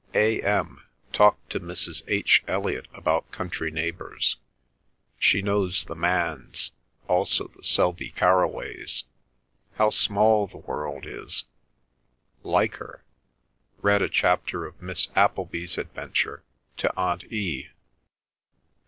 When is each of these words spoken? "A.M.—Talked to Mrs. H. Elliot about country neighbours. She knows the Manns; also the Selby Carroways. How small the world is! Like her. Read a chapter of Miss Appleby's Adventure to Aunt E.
"A.M.—Talked 0.15 1.51
to 1.51 1.59
Mrs. 1.59 2.01
H. 2.07 2.43
Elliot 2.47 2.87
about 2.91 3.31
country 3.31 3.69
neighbours. 3.69 4.37
She 5.19 5.43
knows 5.43 5.85
the 5.85 5.93
Manns; 5.95 6.71
also 7.07 7.49
the 7.49 7.63
Selby 7.63 8.09
Carroways. 8.11 9.03
How 9.75 9.91
small 9.91 10.47
the 10.47 10.57
world 10.57 11.05
is! 11.05 11.43
Like 12.41 12.77
her. 12.77 13.03
Read 13.77 14.01
a 14.01 14.09
chapter 14.09 14.65
of 14.65 14.81
Miss 14.81 15.07
Appleby's 15.15 15.77
Adventure 15.77 16.41
to 16.77 16.91
Aunt 16.97 17.25
E. 17.31 17.67